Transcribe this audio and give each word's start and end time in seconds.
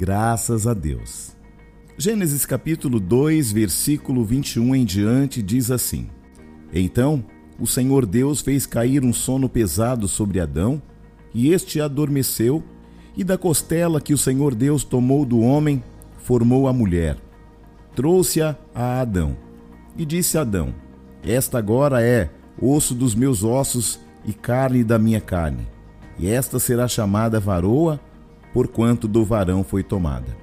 Graças 0.00 0.66
a 0.66 0.72
Deus. 0.72 1.36
Gênesis 1.98 2.46
capítulo 2.46 2.98
2, 2.98 3.52
versículo 3.52 4.24
21 4.24 4.74
em 4.74 4.82
diante 4.82 5.42
diz 5.42 5.70
assim: 5.70 6.08
Então 6.72 7.22
o 7.58 7.66
Senhor 7.66 8.06
Deus 8.06 8.40
fez 8.40 8.64
cair 8.64 9.04
um 9.04 9.12
sono 9.12 9.46
pesado 9.46 10.08
sobre 10.08 10.40
Adão, 10.40 10.80
e 11.34 11.52
este 11.52 11.82
adormeceu, 11.82 12.64
e 13.14 13.22
da 13.22 13.36
costela 13.36 14.00
que 14.00 14.14
o 14.14 14.16
Senhor 14.16 14.54
Deus 14.54 14.84
tomou 14.84 15.26
do 15.26 15.40
homem, 15.40 15.84
formou 16.16 16.66
a 16.66 16.72
mulher. 16.72 17.18
Trouxe-a 17.94 18.56
a 18.74 19.02
Adão. 19.02 19.36
E 19.98 20.06
disse 20.06 20.38
Adão: 20.38 20.74
Esta 21.22 21.58
agora 21.58 22.02
é 22.02 22.30
osso 22.58 22.94
dos 22.94 23.14
meus 23.14 23.44
ossos 23.44 24.00
e 24.24 24.32
carne 24.32 24.82
da 24.82 24.98
minha 24.98 25.20
carne. 25.20 25.68
E 26.18 26.26
esta 26.26 26.58
será 26.58 26.88
chamada 26.88 27.38
varoa, 27.38 28.00
porquanto 28.52 29.06
do 29.06 29.24
varão 29.24 29.62
foi 29.62 29.82
tomada. 29.82 30.36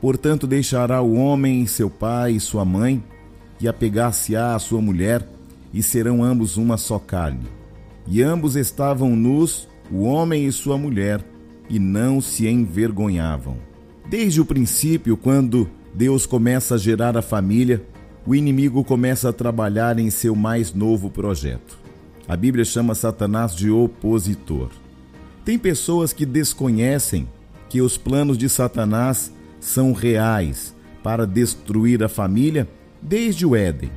Portanto, 0.00 0.46
deixará 0.46 1.02
o 1.02 1.14
homem 1.14 1.66
seu 1.66 1.90
pai 1.90 2.32
e 2.32 2.40
sua 2.40 2.64
mãe, 2.64 3.02
e 3.60 3.66
apegar-se-á 3.66 4.54
à 4.54 4.58
sua 4.58 4.80
mulher, 4.80 5.28
e 5.74 5.82
serão 5.82 6.22
ambos 6.22 6.56
uma 6.56 6.76
só 6.76 6.98
carne. 6.98 7.46
E 8.06 8.22
ambos 8.22 8.56
estavam 8.56 9.16
nus, 9.16 9.68
o 9.90 10.02
homem 10.02 10.46
e 10.46 10.52
sua 10.52 10.78
mulher, 10.78 11.24
e 11.68 11.78
não 11.78 12.20
se 12.20 12.46
envergonhavam. 12.46 13.56
Desde 14.08 14.40
o 14.40 14.44
princípio, 14.44 15.16
quando 15.16 15.68
Deus 15.92 16.24
começa 16.24 16.76
a 16.76 16.78
gerar 16.78 17.16
a 17.16 17.22
família, 17.22 17.84
o 18.26 18.34
inimigo 18.34 18.84
começa 18.84 19.30
a 19.30 19.32
trabalhar 19.32 19.98
em 19.98 20.10
seu 20.10 20.34
mais 20.34 20.72
novo 20.72 21.10
projeto. 21.10 21.78
A 22.26 22.36
Bíblia 22.36 22.64
chama 22.64 22.94
Satanás 22.94 23.54
de 23.54 23.70
opositor. 23.70 24.68
Tem 25.44 25.58
pessoas 25.58 26.12
que 26.12 26.26
desconhecem 26.26 27.26
que 27.68 27.80
os 27.80 27.96
planos 27.96 28.38
de 28.38 28.48
Satanás 28.48 29.32
são 29.60 29.92
reais 29.92 30.74
para 31.02 31.26
destruir 31.26 32.02
a 32.02 32.08
família 32.08 32.68
desde 33.00 33.46
o 33.46 33.54
Éden. 33.54 33.90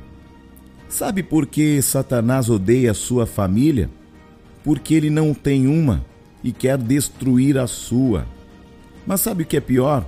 Sabe 0.88 1.22
por 1.22 1.46
que 1.46 1.80
Satanás 1.80 2.50
odeia 2.50 2.90
a 2.90 2.94
sua 2.94 3.26
família? 3.26 3.88
Porque 4.62 4.94
ele 4.94 5.10
não 5.10 5.32
tem 5.32 5.66
uma 5.66 6.04
e 6.44 6.52
quer 6.52 6.76
destruir 6.76 7.56
a 7.58 7.66
sua. 7.66 8.26
Mas 9.06 9.20
sabe 9.20 9.42
o 9.42 9.46
que 9.46 9.56
é 9.56 9.60
pior? 9.60 10.06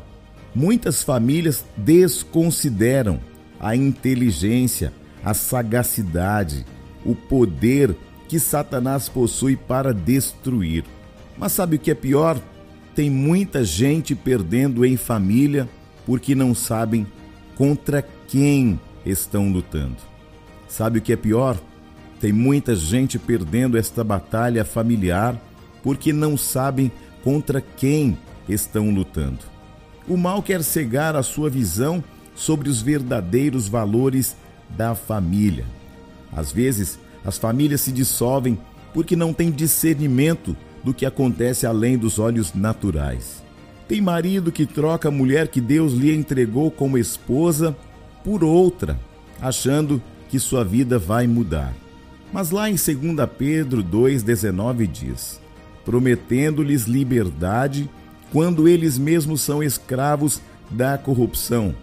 Muitas 0.54 1.02
famílias 1.02 1.64
desconsideram 1.76 3.18
a 3.58 3.74
inteligência, 3.74 4.92
a 5.24 5.34
sagacidade, 5.34 6.64
o 7.04 7.14
poder 7.14 7.96
que 8.28 8.38
Satanás 8.38 9.08
possui 9.08 9.56
para 9.56 9.92
destruir. 9.92 10.84
Mas 11.36 11.52
sabe 11.52 11.76
o 11.76 11.78
que 11.78 11.90
é 11.90 11.94
pior? 11.94 12.40
Tem 12.94 13.10
muita 13.10 13.64
gente 13.64 14.14
perdendo 14.14 14.84
em 14.84 14.96
família 14.96 15.68
porque 16.06 16.34
não 16.34 16.54
sabem 16.54 17.06
contra 17.56 18.02
quem 18.28 18.78
estão 19.04 19.50
lutando. 19.50 19.96
Sabe 20.68 20.98
o 20.98 21.02
que 21.02 21.12
é 21.12 21.16
pior? 21.16 21.58
Tem 22.20 22.32
muita 22.32 22.76
gente 22.76 23.18
perdendo 23.18 23.76
esta 23.76 24.04
batalha 24.04 24.64
familiar 24.64 25.40
porque 25.82 26.12
não 26.12 26.36
sabem 26.36 26.90
contra 27.22 27.60
quem 27.60 28.16
estão 28.48 28.90
lutando. 28.90 29.40
O 30.08 30.16
mal 30.16 30.42
quer 30.42 30.62
cegar 30.62 31.16
a 31.16 31.22
sua 31.22 31.50
visão 31.50 32.02
sobre 32.34 32.68
os 32.68 32.80
verdadeiros 32.80 33.66
valores 33.66 34.36
da 34.70 34.94
família. 34.94 35.64
Às 36.32 36.52
vezes, 36.52 36.98
as 37.24 37.38
famílias 37.38 37.80
se 37.80 37.92
dissolvem 37.92 38.58
porque 38.92 39.16
não 39.16 39.32
têm 39.32 39.50
discernimento 39.50 40.56
do 40.84 40.92
que 40.92 41.06
acontece 41.06 41.66
além 41.66 41.96
dos 41.96 42.18
olhos 42.18 42.52
naturais. 42.54 43.42
Tem 43.88 44.00
marido 44.00 44.52
que 44.52 44.66
troca 44.66 45.08
a 45.08 45.12
mulher 45.12 45.48
que 45.48 45.60
Deus 45.60 45.92
lhe 45.92 46.14
entregou 46.14 46.70
como 46.70 46.98
esposa 46.98 47.76
por 48.22 48.44
outra, 48.44 48.98
achando 49.40 50.02
que 50.28 50.38
sua 50.38 50.64
vida 50.64 50.98
vai 50.98 51.26
mudar. 51.26 51.74
Mas 52.32 52.50
lá 52.50 52.68
em 52.68 52.74
2 52.74 53.28
Pedro 53.38 53.82
2,19 53.82 54.86
diz: 54.86 55.40
prometendo-lhes 55.84 56.84
liberdade 56.84 57.88
quando 58.32 58.66
eles 58.66 58.98
mesmos 58.98 59.42
são 59.42 59.62
escravos 59.62 60.40
da 60.70 60.98
corrupção, 60.98 61.74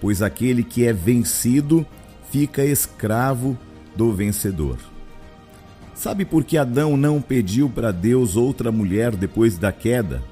pois 0.00 0.22
aquele 0.22 0.62
que 0.62 0.86
é 0.86 0.92
vencido 0.92 1.84
fica 2.30 2.64
escravo 2.64 3.58
do 3.94 4.12
vencedor. 4.12 4.78
Sabe 6.00 6.24
por 6.24 6.44
que 6.44 6.56
Adão 6.56 6.96
não 6.96 7.20
pediu 7.20 7.68
para 7.68 7.92
Deus 7.92 8.34
outra 8.34 8.72
mulher 8.72 9.14
depois 9.14 9.58
da 9.58 9.70
queda? 9.70 10.22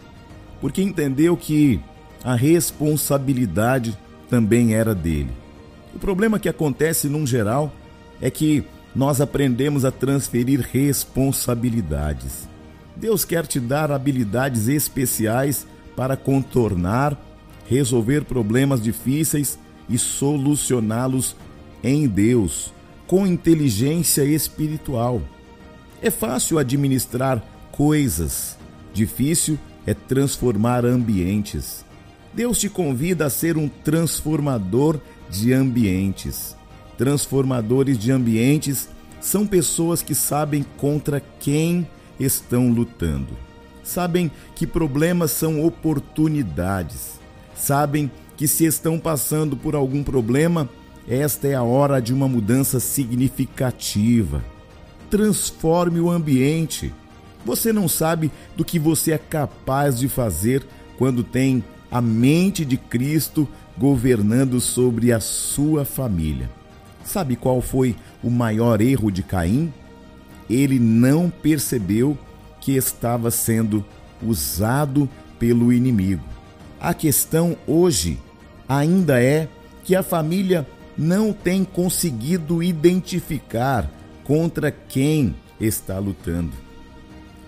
Porque 0.63 0.81
entendeu 0.81 1.37
que 1.37 1.79
a 2.25 2.35
responsabilidade 2.35 3.95
também 4.31 4.73
era 4.73 4.95
dele. 4.95 5.29
O 5.95 5.99
problema 5.99 6.39
que 6.39 6.49
acontece 6.49 7.07
num 7.07 7.27
geral 7.27 7.71
é 8.19 8.31
que 8.31 8.65
nós 8.97 9.21
aprendemos 9.21 9.85
a 9.85 9.91
transferir 9.91 10.67
responsabilidades. 10.73 12.49
Deus 12.97 13.27
quer 13.27 13.47
te 13.47 13.61
dar 13.61 13.93
habilidades 13.93 14.69
especiais 14.69 15.67
para 15.95 16.17
contornar, 16.17 17.15
resolver 17.69 18.25
problemas 18.25 18.83
difíceis 18.83 19.59
e 19.87 19.99
solucioná-los 19.99 21.37
em 21.85 22.09
Deus, 22.09 22.73
com 23.07 23.27
inteligência 23.27 24.25
espiritual. 24.25 25.21
É 26.01 26.11
fácil 26.11 26.59
administrar 26.59 27.43
coisas, 27.73 28.57
difícil 28.95 29.59
é 29.85 29.95
transformar 29.95 30.85
ambientes. 30.85 31.85
Deus 32.33 32.59
te 32.59 32.69
convida 32.69 33.27
a 33.27 33.31
ser 33.31 33.57
um 33.57 33.69
transformador 33.69 35.01
de 35.29 35.53
ambientes. 35.53 36.57
Transformadores 36.97 37.99
de 37.99 38.13
ambientes 38.13 38.89
são 39.21 39.45
pessoas 39.45 40.01
que 40.01 40.15
sabem 40.15 40.65
contra 40.77 41.21
quem 41.41 41.89
estão 42.21 42.71
lutando. 42.71 43.37
Sabem 43.83 44.31
que 44.55 44.69
problemas 44.69 45.33
são 45.33 45.65
oportunidades. 45.65 47.19
Sabem 47.57 48.09
que 48.37 48.47
se 48.47 48.65
estão 48.65 49.01
passando 49.01 49.57
por 49.57 49.75
algum 49.75 50.05
problema, 50.05 50.69
esta 51.09 51.49
é 51.49 51.55
a 51.55 51.63
hora 51.63 52.01
de 52.01 52.15
uma 52.15 52.29
mudança 52.29 52.79
significativa 52.79 54.45
transforme 55.11 56.01
o 56.01 56.11
ambiente. 56.11 56.93
Você 57.45 57.73
não 57.73 57.89
sabe 57.89 58.31
do 58.57 58.65
que 58.65 58.79
você 58.79 59.13
é 59.13 59.19
capaz 59.19 59.99
de 59.99 60.09
fazer 60.09 60.67
quando 60.97 61.23
tem 61.23 61.65
a 61.91 62.01
mente 62.01 62.65
de 62.65 62.77
Cristo 62.77 63.49
governando 63.77 64.61
sobre 64.61 65.13
a 65.13 65.21
sua 65.21 65.85
família. 65.85 66.51
Sabe 67.05 67.37
qual 67.37 67.63
foi 67.63 67.97
o 68.23 68.31
maior 68.31 68.81
erro 68.81 69.11
de 69.11 69.23
Caim? 69.23 69.73
Ele 70.51 70.79
não 70.79 71.31
percebeu 71.31 72.19
que 72.61 72.73
estava 72.73 73.31
sendo 73.31 73.85
usado 74.23 75.09
pelo 75.39 75.73
inimigo. 75.73 76.25
A 76.81 76.93
questão 76.93 77.57
hoje 77.67 78.19
ainda 78.69 79.23
é 79.23 79.49
que 79.85 79.95
a 79.97 80.03
família 80.03 80.67
não 80.97 81.33
tem 81.33 81.65
conseguido 81.65 82.63
identificar 82.63 83.89
contra 84.29 84.71
quem 84.71 85.35
está 85.59 85.99
lutando. 85.99 86.53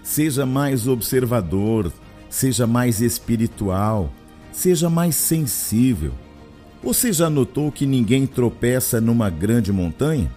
Seja 0.02 0.46
mais 0.46 0.88
observador, 0.88 1.92
seja 2.30 2.66
mais 2.66 3.02
espiritual, 3.02 4.10
seja 4.50 4.88
mais 4.88 5.14
sensível. 5.14 6.14
Você 6.82 7.12
já 7.12 7.28
notou 7.28 7.70
que 7.70 7.84
ninguém 7.84 8.26
tropeça 8.26 8.98
numa 8.98 9.28
grande 9.28 9.70
montanha? 9.70 10.32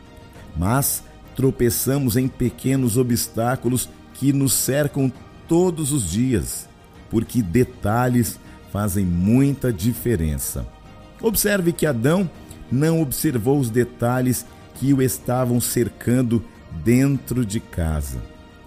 Mas 0.57 1.01
tropeçamos 1.33 2.17
em 2.17 2.27
pequenos 2.27 2.97
obstáculos 2.97 3.89
que 4.13 4.33
nos 4.33 4.51
cercam 4.51 5.09
todos 5.47 5.93
os 5.93 6.11
dias, 6.11 6.67
porque 7.09 7.41
detalhes 7.41 8.37
fazem 8.69 9.05
muita 9.05 9.71
diferença. 9.71 10.67
Observe 11.21 11.71
que 11.71 11.85
Adão 11.85 12.29
não 12.69 13.01
observou 13.01 13.57
os 13.57 13.69
detalhes 13.69 14.45
que 14.83 14.93
o 14.93 15.01
estavam 15.01 15.61
cercando 15.61 16.43
dentro 16.83 17.45
de 17.45 17.61
casa. 17.61 18.21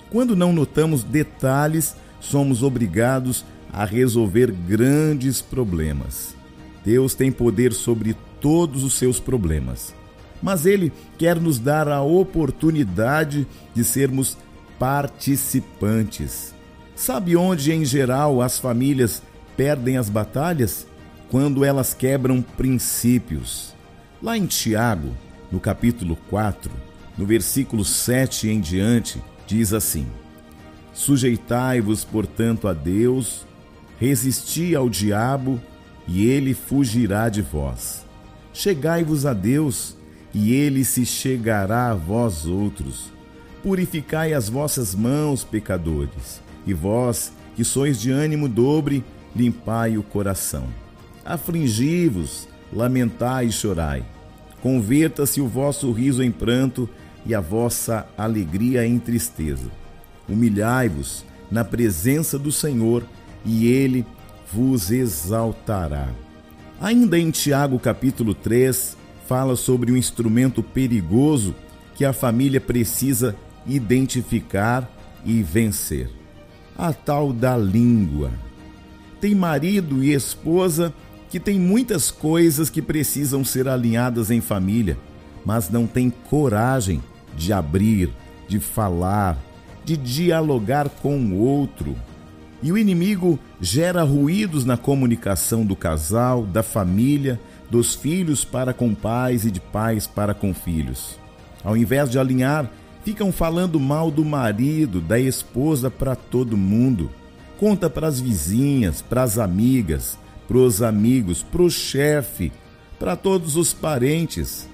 Quando 0.08 0.34
não 0.34 0.50
notamos 0.50 1.04
detalhes, 1.04 1.94
somos 2.20 2.62
obrigados 2.62 3.44
a 3.70 3.84
resolver 3.84 4.50
grandes 4.50 5.42
problemas. 5.42 6.34
Deus 6.82 7.14
tem 7.14 7.30
poder 7.30 7.74
sobre 7.74 8.16
todos 8.40 8.82
os 8.82 8.94
seus 8.94 9.20
problemas, 9.20 9.94
mas 10.42 10.64
Ele 10.64 10.90
quer 11.18 11.38
nos 11.38 11.58
dar 11.58 11.86
a 11.86 12.00
oportunidade 12.00 13.46
de 13.74 13.84
sermos 13.84 14.38
participantes. 14.78 16.54
Sabe 16.94 17.36
onde, 17.36 17.70
em 17.74 17.84
geral, 17.84 18.40
as 18.40 18.58
famílias 18.58 19.22
perdem 19.54 19.98
as 19.98 20.08
batalhas? 20.08 20.86
Quando 21.30 21.62
elas 21.62 21.92
quebram 21.92 22.40
princípios. 22.40 23.74
Lá 24.22 24.38
em 24.38 24.46
Tiago, 24.46 25.14
no 25.50 25.60
capítulo 25.60 26.16
4, 26.28 26.70
no 27.16 27.24
versículo 27.24 27.84
7 27.84 28.48
em 28.48 28.60
diante, 28.60 29.22
diz 29.46 29.72
assim: 29.72 30.06
Sujeitai-vos, 30.92 32.04
portanto, 32.04 32.68
a 32.68 32.72
Deus, 32.72 33.46
resisti 33.98 34.74
ao 34.74 34.88
diabo, 34.88 35.60
e 36.08 36.26
ele 36.26 36.54
fugirá 36.54 37.28
de 37.28 37.42
vós. 37.42 38.04
Chegai-vos 38.52 39.26
a 39.26 39.32
Deus, 39.32 39.96
e 40.32 40.52
ele 40.52 40.84
se 40.84 41.04
chegará 41.04 41.90
a 41.90 41.94
vós 41.94 42.46
outros. 42.46 43.12
Purificai 43.62 44.32
as 44.32 44.48
vossas 44.48 44.94
mãos, 44.94 45.44
pecadores, 45.44 46.40
e 46.66 46.72
vós, 46.72 47.32
que 47.54 47.64
sois 47.64 48.00
de 48.00 48.10
ânimo 48.10 48.48
dobre, 48.48 49.04
limpai 49.34 49.98
o 49.98 50.02
coração. 50.02 50.68
Afligi-vos, 51.24 52.48
lamentai 52.72 53.46
e 53.46 53.52
chorai. 53.52 54.04
Converta-se 54.62 55.40
o 55.40 55.46
vosso 55.46 55.90
riso 55.92 56.22
em 56.22 56.30
pranto 56.30 56.88
e 57.24 57.34
a 57.34 57.40
vossa 57.40 58.06
alegria 58.16 58.86
em 58.86 58.98
tristeza. 58.98 59.70
Humilhai-vos 60.28 61.24
na 61.50 61.64
presença 61.64 62.38
do 62.38 62.50
Senhor 62.50 63.04
e 63.44 63.66
ele 63.66 64.04
vos 64.52 64.90
exaltará. 64.90 66.08
Ainda 66.80 67.18
em 67.18 67.30
Tiago 67.30 67.78
capítulo 67.78 68.34
3, 68.34 68.96
fala 69.26 69.56
sobre 69.56 69.90
um 69.90 69.96
instrumento 69.96 70.62
perigoso 70.62 71.54
que 71.94 72.04
a 72.04 72.12
família 72.12 72.60
precisa 72.60 73.34
identificar 73.66 74.88
e 75.24 75.42
vencer. 75.42 76.10
A 76.76 76.92
tal 76.92 77.32
da 77.32 77.56
língua. 77.56 78.30
Tem 79.20 79.34
marido 79.34 80.04
e 80.04 80.12
esposa 80.12 80.92
que 81.30 81.40
têm 81.40 81.58
muitas 81.58 82.10
coisas 82.10 82.70
que 82.70 82.80
precisam 82.80 83.44
ser 83.44 83.68
alinhadas 83.68 84.30
em 84.30 84.40
família, 84.40 84.96
mas 85.44 85.70
não 85.70 85.86
têm 85.86 86.10
coragem 86.10 87.02
de 87.36 87.52
abrir, 87.52 88.10
de 88.48 88.58
falar, 88.58 89.38
de 89.84 89.96
dialogar 89.96 90.88
com 90.88 91.18
o 91.18 91.38
outro. 91.38 91.96
E 92.62 92.72
o 92.72 92.78
inimigo 92.78 93.38
gera 93.60 94.02
ruídos 94.02 94.64
na 94.64 94.76
comunicação 94.76 95.64
do 95.64 95.76
casal, 95.76 96.44
da 96.44 96.62
família, 96.62 97.40
dos 97.70 97.94
filhos 97.94 98.44
para 98.44 98.72
com 98.72 98.94
pais 98.94 99.44
e 99.44 99.50
de 99.50 99.60
pais 99.60 100.06
para 100.06 100.34
com 100.34 100.54
filhos. 100.54 101.18
Ao 101.62 101.76
invés 101.76 102.10
de 102.10 102.18
alinhar, 102.18 102.70
ficam 103.04 103.30
falando 103.30 103.78
mal 103.78 104.10
do 104.10 104.24
marido, 104.24 105.00
da 105.00 105.18
esposa 105.18 105.90
para 105.90 106.16
todo 106.16 106.56
mundo. 106.56 107.10
Conta 107.58 107.88
para 107.88 108.06
as 108.06 108.20
vizinhas, 108.20 109.02
para 109.02 109.22
as 109.22 109.38
amigas, 109.38 110.18
para 110.46 110.58
os 110.58 110.82
amigos, 110.82 111.42
para 111.42 111.62
o 111.62 111.70
chefe, 111.70 112.52
para 112.98 113.16
todos 113.16 113.56
os 113.56 113.72
parentes. 113.72 114.68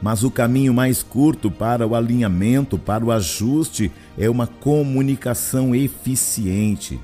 Mas 0.00 0.22
o 0.22 0.30
caminho 0.30 0.74
mais 0.74 1.02
curto 1.02 1.50
para 1.50 1.86
o 1.86 1.94
alinhamento, 1.94 2.78
para 2.78 3.04
o 3.04 3.10
ajuste, 3.10 3.90
é 4.18 4.28
uma 4.28 4.46
comunicação 4.46 5.74
eficiente. 5.74 7.00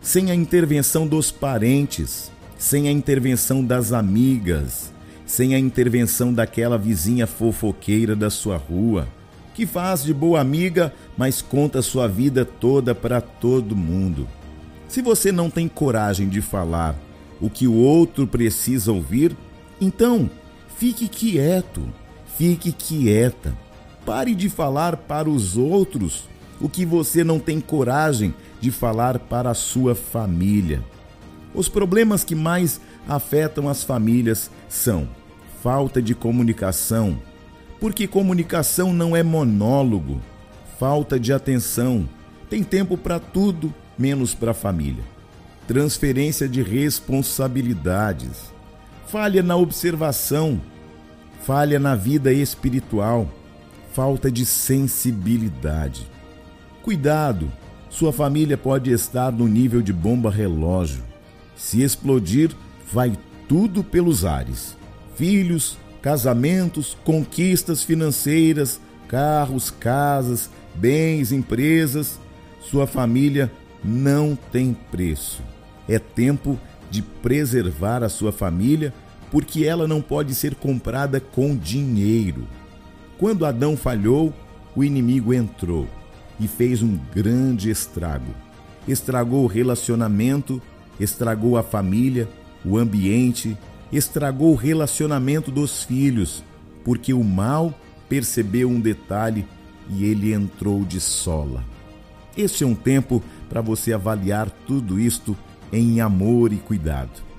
Sem 0.00 0.30
a 0.30 0.34
intervenção 0.34 1.06
dos 1.06 1.30
parentes, 1.30 2.32
sem 2.56 2.88
a 2.88 2.92
intervenção 2.92 3.62
das 3.62 3.92
amigas, 3.92 4.92
sem 5.26 5.54
a 5.54 5.58
intervenção 5.58 6.32
daquela 6.32 6.78
vizinha 6.78 7.26
fofoqueira 7.26 8.16
da 8.16 8.30
sua 8.30 8.56
rua, 8.56 9.06
que 9.54 9.66
faz 9.66 10.02
de 10.02 10.14
boa 10.14 10.40
amiga, 10.40 10.92
mas 11.16 11.42
conta 11.42 11.82
sua 11.82 12.08
vida 12.08 12.44
toda 12.44 12.94
para 12.94 13.20
todo 13.20 13.76
mundo. 13.76 14.26
Se 14.88 15.02
você 15.02 15.30
não 15.30 15.50
tem 15.50 15.68
coragem 15.68 16.28
de 16.28 16.40
falar 16.40 16.96
o 17.40 17.48
que 17.48 17.66
o 17.66 17.74
outro 17.74 18.26
precisa 18.26 18.92
ouvir, 18.92 19.36
então 19.80 20.30
fique 20.76 21.08
quieto 21.08 21.82
Fique 22.40 22.72
quieta. 22.72 23.54
Pare 24.06 24.34
de 24.34 24.48
falar 24.48 24.96
para 24.96 25.28
os 25.28 25.58
outros 25.58 26.26
o 26.58 26.70
que 26.70 26.86
você 26.86 27.22
não 27.22 27.38
tem 27.38 27.60
coragem 27.60 28.34
de 28.58 28.70
falar 28.70 29.18
para 29.18 29.50
a 29.50 29.54
sua 29.54 29.94
família. 29.94 30.82
Os 31.54 31.68
problemas 31.68 32.24
que 32.24 32.34
mais 32.34 32.80
afetam 33.06 33.68
as 33.68 33.84
famílias 33.84 34.50
são 34.70 35.06
falta 35.62 36.00
de 36.00 36.14
comunicação, 36.14 37.20
porque 37.78 38.06
comunicação 38.06 38.90
não 38.90 39.14
é 39.14 39.22
monólogo, 39.22 40.18
falta 40.78 41.20
de 41.20 41.34
atenção, 41.34 42.08
tem 42.48 42.64
tempo 42.64 42.96
para 42.96 43.20
tudo 43.20 43.70
menos 43.98 44.34
para 44.34 44.52
a 44.52 44.54
família. 44.54 45.04
Transferência 45.70 46.48
de 46.48 46.62
responsabilidades, 46.62 48.52
falha 49.06 49.40
na 49.40 49.54
observação, 49.54 50.60
falha 51.44 51.78
na 51.78 51.94
vida 51.94 52.32
espiritual, 52.32 53.30
falta 53.92 54.32
de 54.32 54.44
sensibilidade. 54.44 56.10
Cuidado, 56.82 57.52
sua 57.88 58.12
família 58.12 58.58
pode 58.58 58.90
estar 58.90 59.30
no 59.30 59.46
nível 59.46 59.80
de 59.80 59.92
bomba 59.92 60.28
relógio. 60.28 61.04
Se 61.54 61.84
explodir, 61.84 62.50
vai 62.92 63.16
tudo 63.48 63.84
pelos 63.84 64.24
ares. 64.24 64.76
Filhos, 65.14 65.78
casamentos, 66.02 66.98
conquistas 67.04 67.84
financeiras, 67.84 68.80
carros, 69.06 69.70
casas, 69.70 70.50
bens, 70.74 71.30
empresas. 71.30 72.18
Sua 72.60 72.88
família 72.88 73.52
não 73.84 74.36
tem 74.50 74.74
preço. 74.74 75.48
É 75.90 75.98
tempo 75.98 76.56
de 76.88 77.02
preservar 77.02 78.04
a 78.04 78.08
sua 78.08 78.30
família 78.30 78.94
porque 79.28 79.64
ela 79.64 79.88
não 79.88 80.00
pode 80.00 80.36
ser 80.36 80.54
comprada 80.54 81.18
com 81.18 81.56
dinheiro. 81.56 82.46
Quando 83.18 83.44
Adão 83.44 83.76
falhou, 83.76 84.32
o 84.76 84.84
inimigo 84.84 85.34
entrou 85.34 85.88
e 86.38 86.46
fez 86.46 86.80
um 86.80 86.96
grande 87.12 87.70
estrago. 87.70 88.32
Estragou 88.86 89.42
o 89.42 89.48
relacionamento, 89.48 90.62
estragou 91.00 91.58
a 91.58 91.62
família, 91.62 92.28
o 92.64 92.78
ambiente, 92.78 93.58
estragou 93.92 94.52
o 94.52 94.56
relacionamento 94.56 95.50
dos 95.50 95.82
filhos, 95.82 96.44
porque 96.84 97.12
o 97.12 97.24
mal 97.24 97.74
percebeu 98.08 98.68
um 98.68 98.78
detalhe 98.78 99.44
e 99.88 100.04
ele 100.04 100.32
entrou 100.32 100.84
de 100.84 101.00
sola. 101.00 101.64
Este 102.36 102.62
é 102.62 102.66
um 102.66 102.76
tempo 102.76 103.20
para 103.48 103.60
você 103.60 103.92
avaliar 103.92 104.48
tudo 104.64 105.00
isto 105.00 105.36
em 105.72 106.00
amor 106.00 106.52
e 106.52 106.56
cuidado 106.56 107.30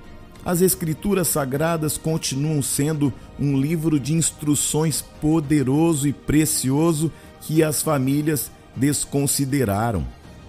as 0.44 0.60
Escrituras 0.60 1.28
Sagradas 1.28 1.96
continuam 1.96 2.60
sendo 2.62 3.12
um 3.38 3.56
livro 3.56 3.98
de 3.98 4.12
instruções 4.12 5.00
poderoso 5.20 6.08
e 6.08 6.12
precioso 6.12 7.12
que 7.40 7.62
as 7.62 7.82
famílias 7.82 8.50
desconsideraram. 8.74 10.04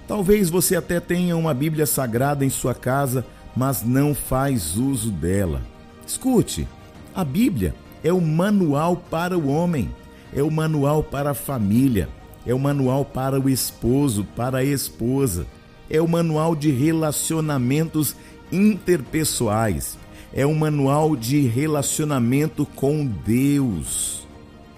Talvez 0.08 0.50
você 0.50 0.76
até 0.76 1.00
tenha 1.00 1.38
uma 1.38 1.54
Bíblia 1.54 1.86
Sagrada 1.86 2.44
em 2.44 2.50
sua 2.50 2.74
casa, 2.74 3.26
mas 3.56 3.84
não 3.84 4.16
faz 4.16 4.78
uso 4.78 5.12
dela. 5.12 5.62
Escute, 6.06 6.68
a 7.14 7.24
Bíblia 7.24 7.76
é 8.04 8.12
o 8.12 8.20
manual 8.20 8.98
para 8.98 9.38
o 9.38 9.48
homem, 9.48 9.94
é 10.36 10.42
o 10.42 10.50
manual 10.50 11.04
para 11.04 11.32
a 11.32 11.36
família, 11.36 12.10
é 12.46 12.54
o 12.54 12.60
manual 12.60 13.06
para 13.06 13.40
o 13.40 13.48
esposo, 13.48 14.26
para 14.36 14.58
a 14.58 14.64
esposa, 14.64 15.46
é 15.90 16.02
o 16.02 16.08
manual 16.08 16.56
de 16.56 16.72
relacionamentos 16.72 18.16
interpessoais. 18.52 19.98
É 20.34 20.46
um 20.46 20.56
manual 20.56 21.16
de 21.16 21.42
relacionamento 21.42 22.66
com 22.66 23.06
Deus. 23.06 24.28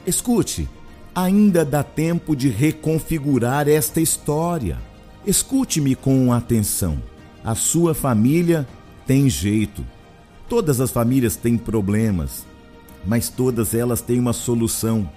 Escute, 0.06 0.68
ainda 1.14 1.64
dá 1.64 1.82
tempo 1.82 2.36
de 2.36 2.50
reconfigurar 2.50 3.68
esta 3.68 4.02
história. 4.02 4.78
Escute-me 5.26 5.96
com 5.96 6.34
atenção. 6.34 7.02
A 7.44 7.56
sua 7.56 7.94
família 7.94 8.68
tem 9.08 9.30
jeito. 9.30 9.86
Todas 10.50 10.82
as 10.82 10.92
famílias 10.92 11.36
têm 11.36 11.58
problemas, 11.58 12.46
mas 13.06 13.30
todas 13.30 13.74
elas 13.74 14.02
têm 14.02 14.20
uma 14.20 14.34
solução. 14.34 15.10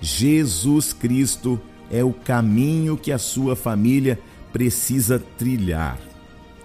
Jesus 0.00 0.92
Cristo 0.92 1.60
é 1.90 2.04
o 2.04 2.12
caminho 2.12 2.96
que 2.96 3.12
a 3.12 3.18
sua 3.18 3.56
família 3.56 4.18
precisa 4.52 5.18
trilhar. 5.36 5.98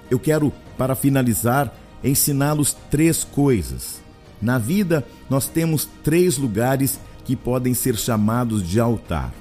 Eu 0.09 0.19
quero 0.19 0.51
para 0.77 0.95
finalizar, 0.95 1.73
ensiná-los 2.03 2.75
três 2.89 3.23
coisas. 3.23 4.01
Na 4.41 4.57
vida, 4.57 5.05
nós 5.29 5.47
temos 5.47 5.87
três 6.03 6.37
lugares 6.37 6.99
que 7.23 7.35
podem 7.35 7.73
ser 7.73 7.95
chamados 7.95 8.67
de 8.67 8.79
altar. 8.79 9.33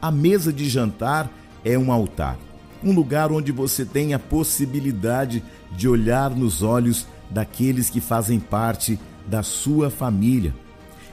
A 0.00 0.10
mesa 0.10 0.52
de 0.52 0.68
jantar 0.68 1.30
é 1.64 1.78
um 1.78 1.92
altar, 1.92 2.38
um 2.82 2.92
lugar 2.92 3.30
onde 3.30 3.52
você 3.52 3.84
tem 3.84 4.14
a 4.14 4.18
possibilidade 4.18 5.42
de 5.72 5.88
olhar 5.88 6.30
nos 6.30 6.62
olhos 6.62 7.06
daqueles 7.30 7.90
que 7.90 8.00
fazem 8.00 8.40
parte 8.40 8.98
da 9.26 9.42
sua 9.42 9.90
família. 9.90 10.54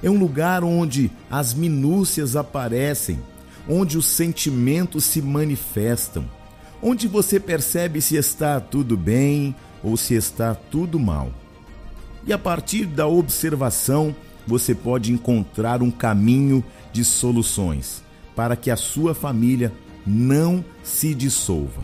É 0.02 0.10
um 0.10 0.18
lugar 0.18 0.64
onde 0.64 1.12
as 1.30 1.54
minúcias 1.54 2.36
aparecem, 2.36 3.20
onde 3.68 3.98
os 3.98 4.06
sentimentos 4.06 5.04
se 5.04 5.22
manifestam, 5.22 6.26
onde 6.82 7.08
você 7.08 7.40
percebe 7.40 8.02
se 8.02 8.16
está 8.16 8.60
tudo 8.60 8.96
bem 8.98 9.56
ou 9.84 9.96
se 9.98 10.14
está 10.14 10.56
tudo 10.56 11.00
mal. 11.00 11.32
E 12.26 12.34
a 12.34 12.38
partir 12.38 12.86
da 12.86 13.08
observação, 13.08 14.16
você 14.48 14.74
pode 14.74 15.12
encontrar 15.12 15.82
um 15.82 15.92
caminho 15.92 16.64
de 16.92 17.04
soluções 17.04 18.04
para 18.36 18.56
que 18.56 18.70
a 18.70 18.76
sua 18.76 19.14
família 19.14 19.72
não 20.06 20.64
se 20.84 21.14
dissolva. 21.14 21.82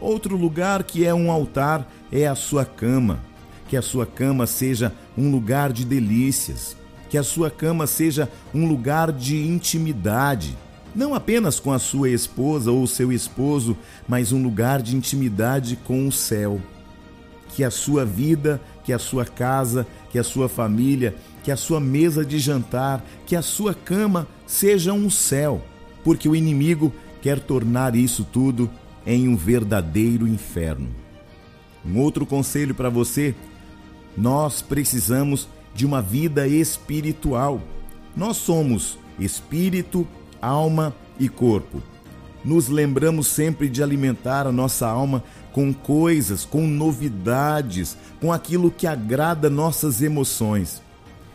Outro 0.00 0.36
lugar 0.36 0.82
que 0.84 1.04
é 1.04 1.14
um 1.14 1.30
altar 1.30 1.90
é 2.10 2.26
a 2.26 2.34
sua 2.34 2.64
cama. 2.64 3.20
Que 3.68 3.76
a 3.76 3.82
sua 3.82 4.04
cama 4.04 4.46
seja 4.46 4.92
um 5.16 5.30
lugar 5.30 5.72
de 5.72 5.84
delícias, 5.84 6.76
que 7.08 7.16
a 7.16 7.22
sua 7.22 7.50
cama 7.50 7.86
seja 7.86 8.28
um 8.52 8.66
lugar 8.66 9.10
de 9.10 9.46
intimidade, 9.46 10.56
não 10.94 11.14
apenas 11.14 11.58
com 11.58 11.72
a 11.72 11.78
sua 11.78 12.08
esposa 12.08 12.70
ou 12.70 12.86
seu 12.86 13.12
esposo, 13.12 13.76
mas 14.06 14.32
um 14.32 14.42
lugar 14.42 14.80
de 14.80 14.96
intimidade 14.96 15.76
com 15.76 16.06
o 16.06 16.12
céu. 16.12 16.60
Que 17.48 17.64
a 17.64 17.70
sua 17.70 18.04
vida, 18.04 18.60
que 18.84 18.92
a 18.92 18.98
sua 18.98 19.24
casa, 19.24 19.86
que 20.10 20.18
a 20.18 20.24
sua 20.24 20.48
família, 20.48 21.14
que 21.42 21.50
a 21.50 21.56
sua 21.56 21.80
mesa 21.80 22.24
de 22.24 22.38
jantar, 22.38 23.04
que 23.26 23.34
a 23.34 23.42
sua 23.42 23.74
cama 23.74 24.26
seja 24.46 24.92
um 24.92 25.10
céu, 25.10 25.62
porque 26.02 26.28
o 26.28 26.36
inimigo 26.36 26.92
quer 27.20 27.40
tornar 27.40 27.94
isso 27.96 28.24
tudo 28.24 28.70
em 29.06 29.28
um 29.28 29.36
verdadeiro 29.36 30.26
inferno. 30.26 30.88
Um 31.84 31.98
outro 31.98 32.24
conselho 32.24 32.74
para 32.74 32.88
você: 32.88 33.34
nós 34.16 34.62
precisamos 34.62 35.48
de 35.74 35.84
uma 35.84 36.00
vida 36.00 36.46
espiritual. 36.46 37.60
Nós 38.16 38.36
somos 38.36 38.98
espírito, 39.18 40.06
alma 40.44 40.94
e 41.18 41.28
corpo. 41.28 41.82
Nos 42.44 42.68
lembramos 42.68 43.26
sempre 43.26 43.68
de 43.68 43.82
alimentar 43.82 44.46
a 44.46 44.52
nossa 44.52 44.86
alma 44.86 45.24
com 45.52 45.72
coisas, 45.72 46.44
com 46.44 46.66
novidades, 46.66 47.96
com 48.20 48.32
aquilo 48.32 48.70
que 48.70 48.86
agrada 48.86 49.48
nossas 49.48 50.02
emoções. 50.02 50.82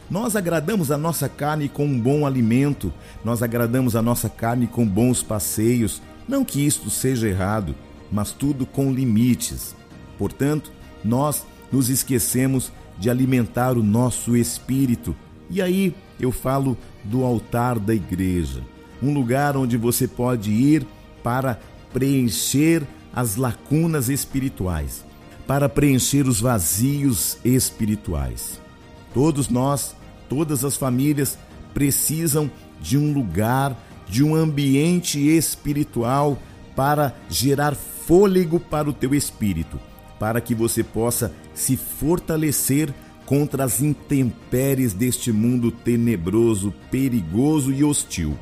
Nós 0.09 0.35
agradamos 0.35 0.91
a 0.91 0.97
nossa 0.97 1.29
carne 1.29 1.69
com 1.69 1.85
um 1.85 1.99
bom 1.99 2.25
alimento, 2.25 2.91
nós 3.23 3.41
agradamos 3.41 3.95
a 3.95 4.01
nossa 4.01 4.27
carne 4.27 4.67
com 4.67 4.85
bons 4.85 5.23
passeios. 5.23 6.01
Não 6.27 6.43
que 6.43 6.65
isto 6.65 6.89
seja 6.89 7.27
errado, 7.27 7.75
mas 8.11 8.31
tudo 8.31 8.65
com 8.65 8.91
limites. 8.91 9.75
Portanto, 10.17 10.71
nós 11.03 11.45
nos 11.71 11.89
esquecemos 11.89 12.71
de 12.97 13.09
alimentar 13.09 13.77
o 13.77 13.83
nosso 13.83 14.35
espírito. 14.35 15.15
E 15.49 15.61
aí 15.61 15.95
eu 16.19 16.31
falo 16.31 16.77
do 17.03 17.23
altar 17.23 17.79
da 17.79 17.93
igreja, 17.93 18.61
um 19.01 19.13
lugar 19.13 19.55
onde 19.57 19.77
você 19.77 20.07
pode 20.07 20.51
ir 20.51 20.85
para 21.23 21.59
preencher 21.93 22.85
as 23.13 23.35
lacunas 23.35 24.09
espirituais, 24.09 25.05
para 25.47 25.67
preencher 25.67 26.27
os 26.27 26.39
vazios 26.39 27.37
espirituais. 27.43 28.61
Todos 29.13 29.49
nós 29.49 29.95
Todas 30.29 30.63
as 30.63 30.77
famílias 30.77 31.37
precisam 31.73 32.49
de 32.79 32.97
um 32.97 33.11
lugar, 33.11 33.75
de 34.07 34.23
um 34.23 34.35
ambiente 34.35 35.19
espiritual 35.19 36.37
para 36.75 37.15
gerar 37.27 37.75
fôlego 37.75 38.59
para 38.59 38.89
o 38.89 38.93
teu 38.93 39.13
espírito, 39.13 39.79
para 40.19 40.39
que 40.39 40.53
você 40.53 40.83
possa 40.83 41.33
se 41.53 41.75
fortalecer 41.75 42.93
contra 43.25 43.63
as 43.63 43.81
intempéries 43.81 44.93
deste 44.93 45.31
mundo 45.31 45.71
tenebroso, 45.71 46.73
perigoso 46.89 47.73
e 47.73 47.83
hostil. 47.83 48.37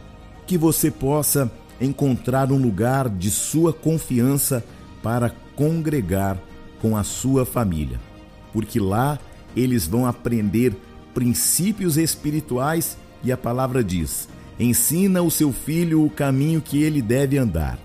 Que 0.47 0.57
você 0.57 0.89
possa 0.89 1.51
encontrar 1.79 2.51
um 2.51 2.57
lugar 2.57 3.09
de 3.09 3.29
sua 3.29 3.71
confiança 3.71 4.63
para 5.03 5.29
congregar 5.55 6.37
com 6.81 6.95
a 6.95 7.03
sua 7.03 7.45
família, 7.45 7.99
porque 8.53 8.79
lá 8.79 9.19
eles 9.55 9.87
vão 9.87 10.05
aprender 10.05 10.75
princípios 11.13 11.97
espirituais 11.97 12.97
e 13.23 13.31
a 13.31 13.37
palavra 13.37 13.83
diz: 13.83 14.29
ensina 14.59 15.21
o 15.21 15.29
seu 15.29 15.51
filho 15.51 16.05
o 16.05 16.09
caminho 16.09 16.61
que 16.61 16.81
ele 16.81 17.01
deve 17.01 17.37
andar, 17.37 17.77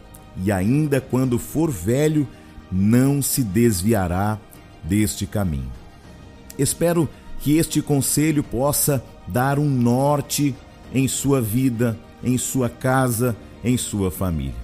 e 0.45 0.53
ainda 0.53 1.01
quando 1.01 1.39
for 1.39 1.71
velho, 1.71 2.29
não 2.71 3.21
se 3.21 3.43
desviará 3.43 4.39
deste 4.85 5.27
caminho. 5.27 5.73
Espero 6.59 7.09
que 7.41 7.57
este 7.57 7.83
conselho 7.83 8.43
possa 8.43 9.03
dar 9.27 9.59
um 9.59 9.69
norte 9.69 10.55
em 10.95 11.09
sua 11.09 11.41
vida, 11.41 11.99
em 12.23 12.39
sua 12.39 12.69
casa, 12.69 13.37
em 13.65 13.77
sua 13.77 14.11
família. 14.11 14.55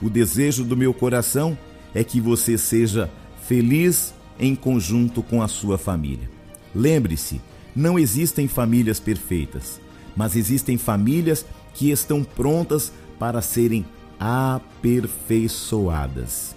O 0.00 0.08
desejo 0.08 0.64
do 0.64 0.76
meu 0.76 0.94
coração 0.94 1.58
é 1.94 2.04
que 2.04 2.20
você 2.20 2.56
seja 2.56 3.10
feliz 3.46 4.14
em 4.38 4.54
conjunto 4.54 5.22
com 5.22 5.42
a 5.42 5.48
sua 5.48 5.76
família. 5.76 6.30
Lembre-se, 6.74 7.40
não 7.74 7.98
existem 7.98 8.46
famílias 8.46 9.00
perfeitas, 9.00 9.80
mas 10.16 10.36
existem 10.36 10.78
famílias 10.78 11.44
que 11.74 11.90
estão 11.90 12.22
prontas 12.22 12.92
para 13.18 13.40
serem 13.40 13.84
aperfeiçoadas. 14.18 16.54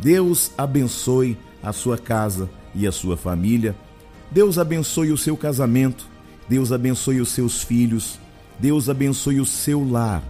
Deus 0.00 0.50
abençoe 0.56 1.36
a 1.62 1.72
sua 1.72 1.96
casa 1.96 2.50
e 2.74 2.86
a 2.86 2.92
sua 2.92 3.16
família. 3.16 3.76
Deus 4.30 4.58
abençoe 4.58 5.12
o 5.12 5.18
seu 5.18 5.36
casamento. 5.36 6.06
Deus 6.48 6.72
abençoe 6.72 7.20
os 7.20 7.28
seus 7.28 7.62
filhos. 7.62 8.18
Deus 8.58 8.88
abençoe 8.88 9.40
o 9.40 9.46
seu 9.46 9.88
lar 9.88 10.22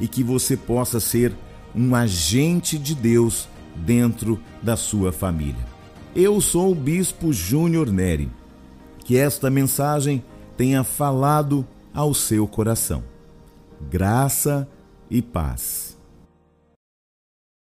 e 0.00 0.08
que 0.08 0.22
você 0.22 0.56
possa 0.56 1.00
ser 1.00 1.32
um 1.74 1.94
agente 1.94 2.78
de 2.78 2.94
Deus 2.94 3.48
dentro 3.74 4.40
da 4.62 4.76
sua 4.76 5.12
família. 5.12 5.66
Eu 6.14 6.40
sou 6.40 6.72
o 6.72 6.74
Bispo 6.74 7.32
Júnior 7.32 7.90
Neri 7.90 8.30
que 9.04 9.18
esta 9.18 9.50
mensagem 9.50 10.24
tenha 10.56 10.82
falado 10.82 11.66
ao 11.92 12.14
seu 12.14 12.48
coração. 12.48 13.04
Graça 13.90 14.66
e 15.10 15.20
paz. 15.20 15.83